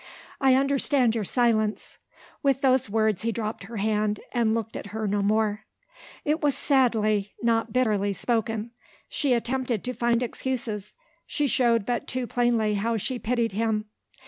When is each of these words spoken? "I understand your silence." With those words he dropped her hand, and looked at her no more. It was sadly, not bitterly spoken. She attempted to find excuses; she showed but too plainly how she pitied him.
"I 0.39 0.55
understand 0.55 1.13
your 1.13 1.23
silence." 1.23 1.99
With 2.41 2.61
those 2.61 2.89
words 2.89 3.21
he 3.21 3.31
dropped 3.31 3.65
her 3.65 3.77
hand, 3.77 4.19
and 4.31 4.51
looked 4.55 4.75
at 4.75 4.87
her 4.87 5.07
no 5.07 5.21
more. 5.21 5.65
It 6.25 6.41
was 6.41 6.57
sadly, 6.57 7.35
not 7.43 7.71
bitterly 7.71 8.11
spoken. 8.11 8.71
She 9.09 9.33
attempted 9.33 9.83
to 9.83 9.93
find 9.93 10.23
excuses; 10.23 10.95
she 11.27 11.45
showed 11.45 11.85
but 11.85 12.07
too 12.07 12.25
plainly 12.25 12.73
how 12.73 12.97
she 12.97 13.19
pitied 13.19 13.51
him. 13.51 13.91